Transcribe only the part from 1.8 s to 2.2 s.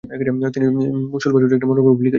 লিখেছিলেন।